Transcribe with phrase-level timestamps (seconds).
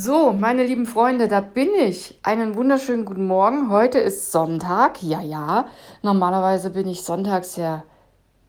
[0.00, 2.20] So, meine lieben Freunde, da bin ich.
[2.22, 3.68] Einen wunderschönen guten Morgen.
[3.68, 5.02] Heute ist Sonntag.
[5.02, 5.66] Ja, ja.
[6.02, 7.82] Normalerweise bin ich sonntags ja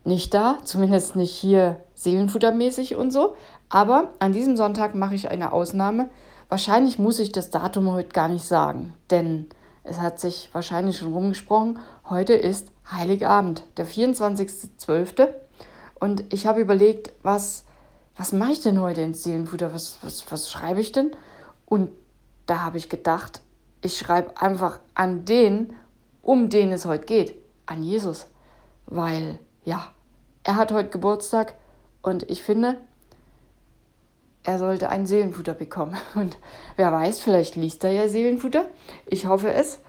[0.04, 3.34] nicht da, zumindest nicht hier seelenfuttermäßig und so.
[3.68, 6.08] Aber an diesem Sonntag mache ich eine Ausnahme.
[6.48, 9.48] Wahrscheinlich muss ich das Datum heute gar nicht sagen, denn
[9.82, 11.80] es hat sich wahrscheinlich schon rumgesprochen.
[12.08, 15.26] Heute ist Heiligabend, der 24.12.
[15.98, 17.64] Und ich habe überlegt, was,
[18.16, 19.74] was mache ich denn heute ins Seelenfutter?
[19.74, 21.10] Was, was, was schreibe ich denn?
[21.70, 21.92] Und
[22.46, 23.42] da habe ich gedacht,
[23.80, 25.72] ich schreibe einfach an den,
[26.20, 28.26] um den es heute geht, an Jesus.
[28.86, 29.94] Weil, ja,
[30.42, 31.54] er hat heute Geburtstag
[32.02, 32.78] und ich finde,
[34.42, 35.96] er sollte ein Seelenfutter bekommen.
[36.14, 36.38] Und
[36.76, 38.64] wer weiß, vielleicht liest er ja Seelenfutter.
[39.06, 39.80] Ich hoffe es.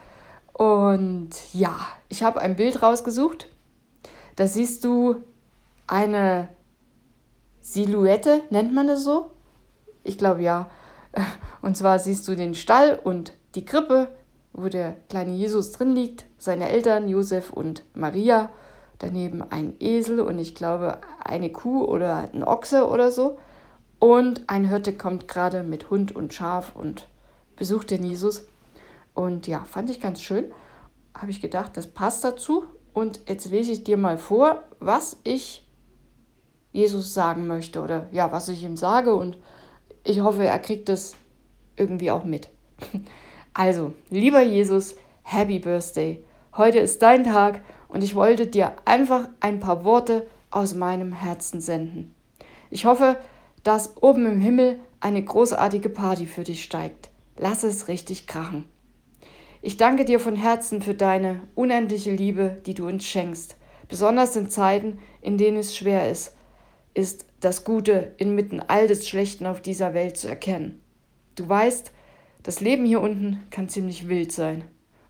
[0.53, 1.79] Und ja,
[2.09, 3.49] ich habe ein Bild rausgesucht.
[4.35, 5.23] Da siehst du
[5.87, 6.49] eine
[7.61, 9.31] Silhouette, nennt man das so?
[10.03, 10.69] Ich glaube ja.
[11.61, 14.09] Und zwar siehst du den Stall und die Krippe,
[14.53, 18.49] wo der kleine Jesus drin liegt, seine Eltern Josef und Maria,
[18.99, 23.39] daneben ein Esel und ich glaube eine Kuh oder ein Ochse oder so.
[23.99, 27.07] Und ein Hirte kommt gerade mit Hund und Schaf und
[27.55, 28.47] besucht den Jesus.
[29.13, 30.45] Und ja, fand ich ganz schön.
[31.13, 32.65] Habe ich gedacht, das passt dazu.
[32.93, 35.67] Und jetzt lese ich dir mal vor, was ich
[36.71, 39.13] Jesus sagen möchte oder ja, was ich ihm sage.
[39.13, 39.37] Und
[40.03, 41.15] ich hoffe, er kriegt das
[41.75, 42.49] irgendwie auch mit.
[43.53, 46.23] Also, lieber Jesus, Happy Birthday.
[46.55, 51.59] Heute ist dein Tag und ich wollte dir einfach ein paar Worte aus meinem Herzen
[51.59, 52.15] senden.
[52.69, 53.17] Ich hoffe,
[53.63, 57.09] dass oben im Himmel eine großartige Party für dich steigt.
[57.37, 58.65] Lass es richtig krachen.
[59.61, 63.57] Ich danke dir von Herzen für deine unendliche Liebe, die du uns schenkst.
[63.89, 66.35] Besonders in Zeiten, in denen es schwer ist,
[66.93, 70.81] ist das Gute inmitten all des Schlechten auf dieser Welt zu erkennen.
[71.35, 71.91] Du weißt,
[72.43, 74.63] das Leben hier unten kann ziemlich wild sein.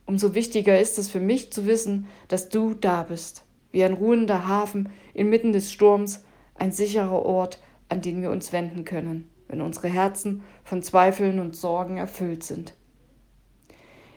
[0.06, 4.48] Umso wichtiger ist es für mich zu wissen, dass du da bist, wie ein ruhender
[4.48, 6.24] Hafen inmitten des Sturms,
[6.56, 7.60] ein sicherer Ort,
[7.90, 12.74] an den wir uns wenden können, wenn unsere Herzen von Zweifeln und Sorgen erfüllt sind.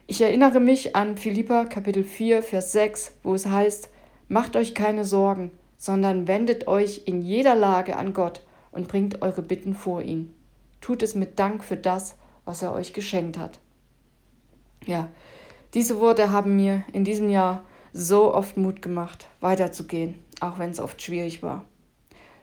[0.06, 3.88] Ich erinnere mich an Philippa Kapitel 4, Vers 6, wo es heißt,
[4.28, 5.50] Macht euch keine Sorgen,
[5.84, 8.40] sondern wendet euch in jeder Lage an Gott
[8.72, 10.34] und bringt eure Bitten vor ihn
[10.84, 12.14] tut es mit Dank für das,
[12.44, 13.58] was er euch geschenkt hat.
[14.84, 15.08] Ja,
[15.72, 20.80] diese Worte haben mir in diesem Jahr so oft Mut gemacht, weiterzugehen, auch wenn es
[20.80, 21.64] oft schwierig war.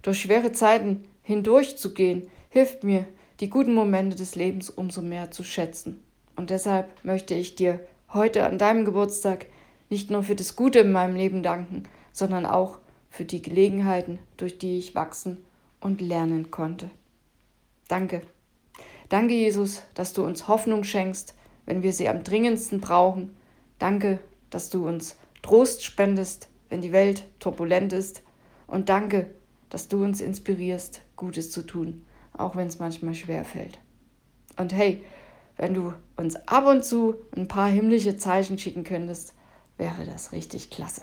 [0.02, 3.06] Durch schwere Zeiten hindurchzugehen, hilft mir,
[3.40, 6.04] die guten Momente des Lebens umso mehr zu schätzen.
[6.36, 7.80] Und deshalb möchte ich dir
[8.12, 9.46] heute an deinem Geburtstag
[9.90, 12.80] nicht nur für das Gute in meinem Leben danken, sondern auch
[13.12, 15.38] für die Gelegenheiten, durch die ich wachsen
[15.80, 16.90] und lernen konnte.
[17.88, 18.22] Danke.
[19.10, 21.36] Danke, Jesus, dass du uns Hoffnung schenkst,
[21.66, 23.36] wenn wir sie am dringendsten brauchen.
[23.78, 28.24] Danke, dass du uns Trost spendest, wenn die Welt turbulent ist.
[28.66, 29.30] Und danke,
[29.70, 33.80] dass du uns inspirierst, Gutes zu tun, auch wenn es manchmal schwer fällt.
[34.58, 35.04] Und hey,
[35.58, 39.34] wenn du uns ab und zu ein paar himmlische Zeichen schicken könntest,
[39.78, 41.02] wäre das richtig klasse.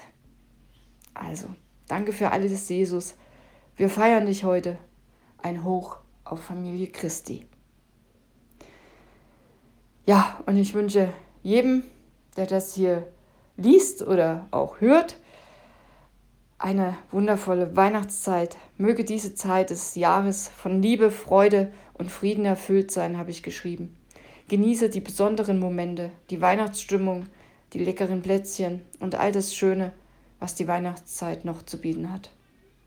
[1.13, 1.49] Also,
[1.89, 3.15] danke für alles, Jesus.
[3.77, 4.79] Wir feiern dich heute.
[5.39, 7.47] Ein Hoch auf Familie Christi.
[10.07, 11.13] Ja, und ich wünsche
[11.43, 11.85] jedem,
[12.37, 13.07] der das hier
[13.57, 15.17] liest oder auch hört,
[16.59, 18.57] eine wundervolle Weihnachtszeit.
[18.77, 23.97] Möge diese Zeit des Jahres von Liebe, Freude und Frieden erfüllt sein, habe ich geschrieben.
[24.49, 27.27] Genieße die besonderen Momente, die Weihnachtsstimmung,
[27.75, 29.93] die leckeren Plätzchen und all das Schöne,
[30.41, 32.31] was die Weihnachtszeit noch zu bieten hat.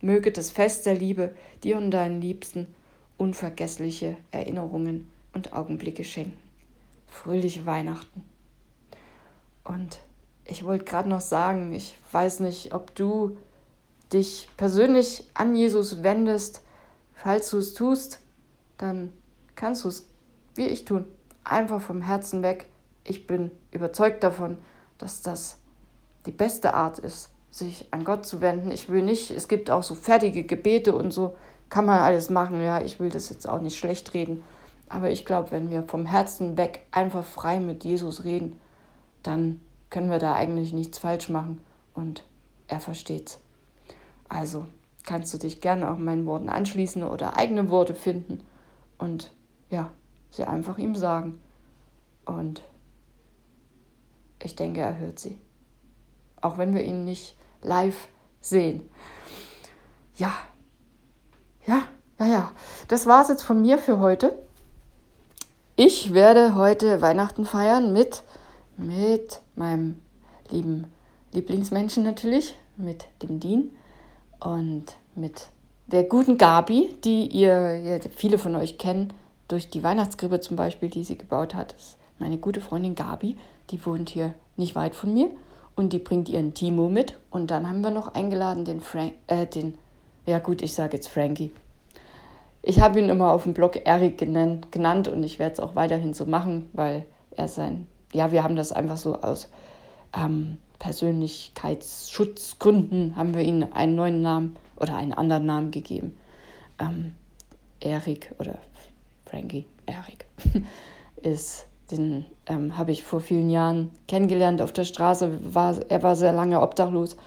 [0.02, 2.68] Möge das Fest der Liebe dir und deinen Liebsten
[3.18, 6.38] unvergessliche Erinnerungen und Augenblicke schenken.
[7.08, 8.24] Fröhliche Weihnachten.
[9.64, 10.00] Und
[10.46, 13.38] ich wollte gerade noch sagen, ich weiß nicht, ob du
[14.12, 16.62] dich persönlich an Jesus wendest.
[17.14, 18.20] Falls du es tust,
[18.78, 19.14] dann
[19.56, 20.08] kannst du es
[20.56, 21.06] wie ich tun.
[21.44, 22.66] Einfach vom Herzen weg.
[23.04, 24.58] Ich bin überzeugt davon,
[24.98, 25.58] dass das
[26.26, 28.72] die beste Art ist, sich an Gott zu wenden.
[28.72, 31.36] Ich will nicht, es gibt auch so fertige Gebete und so,
[31.70, 32.62] kann man alles machen.
[32.62, 34.44] Ja, ich will das jetzt auch nicht schlecht reden.
[34.90, 38.60] Aber ich glaube, wenn wir vom Herzen weg einfach frei mit Jesus reden,
[39.24, 41.62] dann können wir da eigentlich nichts falsch machen
[41.94, 42.24] und
[42.68, 43.40] er versteht's.
[44.28, 44.66] Also
[45.04, 48.42] kannst du dich gerne auch meinen Worten anschließen oder eigene Worte finden
[48.98, 49.32] und
[49.70, 49.92] ja,
[50.32, 51.40] sie einfach ihm sagen.
[52.26, 52.64] Und
[54.42, 55.38] ich denke, er hört sie.
[56.40, 58.08] Auch wenn wir ihn nicht live
[58.40, 58.90] sehen.
[60.18, 60.34] Ja,
[61.66, 61.84] ja,
[62.20, 62.52] ja, ja.
[62.88, 64.38] Das war es jetzt von mir für heute.
[65.76, 68.24] ich werde heute Weihnachten feiern mit,
[68.78, 70.00] mit meinem
[70.50, 70.92] lieben
[71.32, 73.70] Lieblingsmenschen natürlich, mit dem Dean
[74.40, 74.86] und
[75.16, 75.48] mit
[75.88, 79.14] der guten Gabi, die ihr, ja, viele von euch kennen,
[79.48, 81.74] durch die Weihnachtskrippe zum Beispiel, die sie gebaut hat.
[81.74, 83.38] Das ist meine gute Freundin Gabi,
[83.70, 85.32] die wohnt hier nicht weit von mir
[85.82, 87.18] und die bringt ihren Timo mit.
[87.32, 89.78] Und dann haben wir noch eingeladen den Frank, äh, den,
[90.26, 91.52] ja gut, ich sage jetzt Frankie.
[92.62, 95.74] Ich habe ihn immer auf dem Blog Eric genannt, genannt und ich werde es auch
[95.74, 99.50] weiterhin so machen, weil er sein, ja, wir haben das einfach so aus
[100.16, 106.16] ähm, Persönlichkeitsschutzgründen, haben wir ihm einen neuen Namen oder einen anderen Namen gegeben.
[106.78, 107.16] Ähm,
[107.80, 108.60] Erik oder
[109.26, 110.28] Frankie, Erik,
[111.24, 115.40] ist, den ähm, habe ich vor vielen Jahren kennengelernt auf der Straße.
[115.54, 117.18] War, er war sehr lange obdachlos,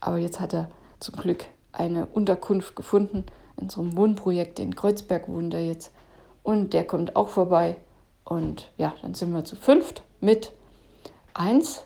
[0.00, 3.24] aber jetzt hat er zum Glück eine Unterkunft gefunden.
[3.60, 5.92] In so einem Wohnprojekt in Kreuzberg wohnt er jetzt.
[6.42, 7.76] Und der kommt auch vorbei.
[8.24, 10.52] Und ja, dann sind wir zu fünft mit
[11.34, 11.84] eins.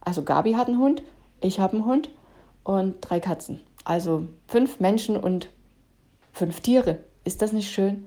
[0.00, 1.02] Also Gabi hat einen Hund,
[1.40, 2.10] ich habe einen Hund
[2.62, 3.60] und drei Katzen.
[3.84, 5.50] Also fünf Menschen und
[6.32, 6.98] fünf Tiere.
[7.24, 8.06] Ist das nicht schön?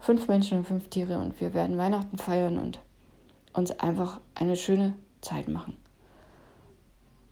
[0.00, 2.78] Fünf Menschen und fünf Tiere und wir werden Weihnachten feiern und
[3.58, 5.76] uns einfach eine schöne Zeit machen.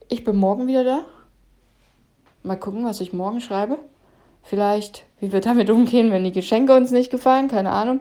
[0.09, 1.05] Ich bin morgen wieder da.
[2.43, 3.79] Mal gucken, was ich morgen schreibe.
[4.43, 7.49] Vielleicht, wie wir damit umgehen, wenn die Geschenke uns nicht gefallen.
[7.49, 8.01] Keine Ahnung.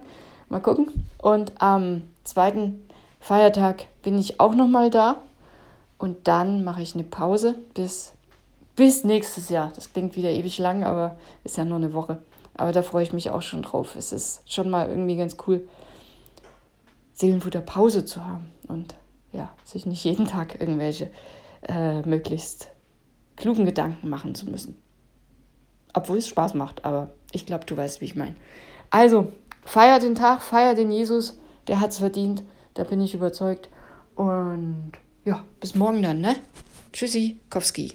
[0.50, 1.10] Mal gucken.
[1.18, 2.88] Und am zweiten
[3.20, 5.22] Feiertag bin ich auch nochmal da.
[5.98, 8.16] Und dann mache ich eine Pause bis
[8.76, 9.72] bis nächstes Jahr.
[9.76, 12.22] Das klingt wieder ewig lang, aber ist ja nur eine Woche.
[12.56, 13.96] Aber da freue ich mich auch schon drauf.
[13.96, 15.68] Es ist schon mal irgendwie ganz cool,
[17.16, 18.96] Seelenfutter Pause zu haben und
[19.32, 21.10] ja, sich nicht jeden Tag irgendwelche
[21.68, 22.70] äh, möglichst
[23.36, 24.78] klugen Gedanken machen zu müssen.
[25.94, 28.36] Obwohl es Spaß macht, aber ich glaube, du weißt, wie ich meine.
[28.90, 29.32] Also,
[29.64, 33.70] feier den Tag, feier den Jesus, der hat es verdient, da bin ich überzeugt.
[34.16, 34.92] Und
[35.24, 36.36] ja, bis morgen dann, ne?
[36.92, 37.94] Tschüssi, Kowski.